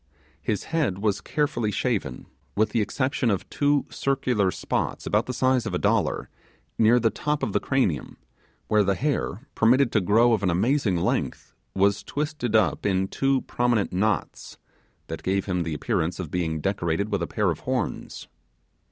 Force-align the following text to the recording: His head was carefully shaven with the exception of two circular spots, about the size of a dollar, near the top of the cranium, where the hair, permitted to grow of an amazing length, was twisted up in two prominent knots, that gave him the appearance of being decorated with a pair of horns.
His 0.41 0.63
head 0.63 0.97
was 0.97 1.21
carefully 1.21 1.69
shaven 1.69 2.25
with 2.55 2.71
the 2.71 2.81
exception 2.81 3.29
of 3.29 3.47
two 3.51 3.85
circular 3.91 4.49
spots, 4.49 5.05
about 5.05 5.27
the 5.27 5.31
size 5.31 5.67
of 5.67 5.75
a 5.75 5.77
dollar, 5.77 6.27
near 6.75 6.99
the 6.99 7.11
top 7.11 7.43
of 7.43 7.53
the 7.53 7.59
cranium, 7.59 8.17
where 8.67 8.83
the 8.83 8.95
hair, 8.95 9.47
permitted 9.53 9.91
to 9.91 10.01
grow 10.01 10.33
of 10.33 10.41
an 10.41 10.49
amazing 10.49 10.97
length, 10.97 11.53
was 11.75 12.01
twisted 12.01 12.55
up 12.55 12.83
in 12.83 13.09
two 13.09 13.41
prominent 13.41 13.93
knots, 13.93 14.57
that 15.05 15.21
gave 15.21 15.45
him 15.45 15.61
the 15.61 15.75
appearance 15.75 16.19
of 16.19 16.31
being 16.31 16.61
decorated 16.61 17.09
with 17.11 17.21
a 17.21 17.27
pair 17.27 17.51
of 17.51 17.59
horns. 17.59 18.27